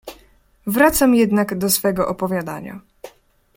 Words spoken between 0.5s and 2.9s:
"Wracam jednak do swego opowiadania."